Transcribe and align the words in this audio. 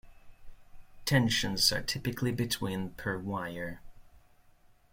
Tensions 1.05 1.71
are 1.71 1.83
typically 1.83 2.31
between 2.31 2.89
per 2.95 3.19
wire. 3.19 3.81